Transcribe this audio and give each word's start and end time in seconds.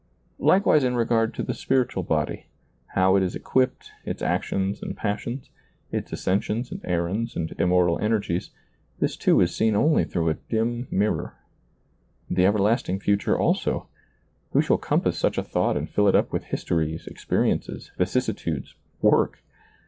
Likewise 0.39 0.83
in 0.83 0.95
regard 0.95 1.31
to 1.35 1.43
the 1.43 1.53
spiritual 1.53 2.01
body— 2.01 2.47
how 2.95 3.15
it 3.15 3.21
is 3.21 3.35
equipped, 3.35 3.91
its 4.03 4.23
actions 4.23 4.81
and 4.81 4.97
passions, 4.97 5.51
its 5.91 6.11
ascensions 6.11 6.71
and 6.71 6.81
errands 6.83 7.35
and 7.35 7.51
immortal 7.59 7.99
energies; 7.99 8.49
this, 8.97 9.15
too, 9.15 9.39
is 9.41 9.55
seen 9.55 9.75
only 9.75 10.03
through 10.03 10.29
a 10.29 10.33
dim 10.49 10.87
mirror. 10.89 11.35
The 12.31 12.47
everlasting 12.47 12.99
future 12.99 13.37
also: 13.37 13.89
who 14.53 14.61
shall 14.63 14.79
compass 14.79 15.19
such 15.19 15.37
a 15.37 15.43
thought 15.43 15.77
and 15.77 15.87
fill 15.87 16.07
it 16.07 16.15
up 16.15 16.33
with 16.33 16.45
histories, 16.45 17.05
experiences, 17.05 17.91
vicissi 17.99 18.35
tudes, 18.35 18.73
work 19.03 19.43